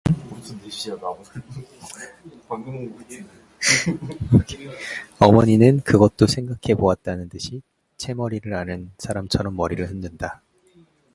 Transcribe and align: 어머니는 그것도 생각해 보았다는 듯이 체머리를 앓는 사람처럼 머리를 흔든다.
어머니는 5.19 5.81
그것도 5.81 6.25
생각해 6.25 6.73
보았다는 6.75 7.29
듯이 7.29 7.61
체머리를 7.97 8.51
앓는 8.51 8.93
사람처럼 8.97 9.55
머리를 9.55 9.87
흔든다. 9.87 10.41